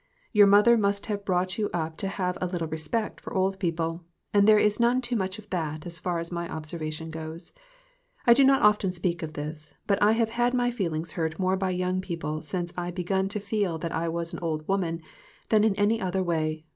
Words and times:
Your 0.31 0.47
mother 0.47 0.79
must 0.79 1.05
have 1.05 1.23
brought 1.25 1.59
you 1.59 1.69
up 1.75 1.95
to 1.97 2.07
have 2.07 2.35
a 2.41 2.47
little 2.47 2.67
respect 2.67 3.21
for 3.21 3.35
old 3.35 3.59
people, 3.59 4.03
and 4.33 4.47
there 4.47 4.57
is 4.57 4.79
none 4.79 4.99
too 4.99 5.15
much 5.15 5.37
of 5.37 5.47
that, 5.51 5.85
as 5.85 5.99
far 5.99 6.17
as 6.17 6.31
my 6.31 6.49
observation 6.49 7.11
goes. 7.11 7.53
I 8.25 8.33
do 8.33 8.43
not 8.43 8.63
often 8.63 8.91
speak 8.91 9.21
of 9.21 9.33
this; 9.33 9.75
but 9.85 10.01
I 10.01 10.13
have 10.13 10.31
had 10.31 10.55
my 10.55 10.71
feelings 10.71 11.11
hurt 11.11 11.37
more 11.37 11.55
by 11.55 11.69
young 11.69 12.01
people 12.01 12.41
since 12.41 12.73
I 12.75 12.89
begun 12.89 13.29
to 13.29 13.39
feel 13.39 13.77
that 13.77 13.91
I 13.91 14.09
was 14.09 14.33
an 14.33 14.39
old 14.39 14.67
woman 14.67 15.03
than 15.49 15.63
in 15.63 15.75
any 15.75 16.01
other 16.01 16.23
way. 16.23 16.65